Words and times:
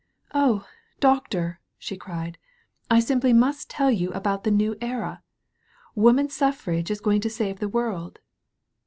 "Oh, 0.33 0.67
Doctor," 0.99 1.59
she 1.77 1.95
cried, 1.95 2.39
"I 2.89 2.99
simply 2.99 3.33
must 3.33 3.69
tell 3.69 3.91
you 3.91 4.09
about 4.13 4.43
the 4.43 4.49
New 4.49 4.75
Era. 4.81 5.21
Woman 5.93 6.27
Suffrage 6.27 6.89
is 6.89 6.99
going 6.99 7.21
to 7.21 7.29
save 7.29 7.59
the 7.59 7.69
world." 7.69 8.17